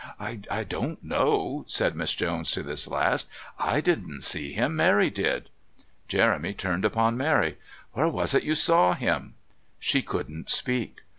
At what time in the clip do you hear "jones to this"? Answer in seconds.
2.15-2.87